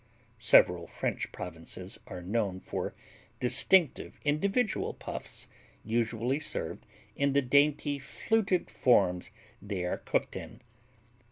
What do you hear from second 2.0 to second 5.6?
are known for distinctive individual Puffs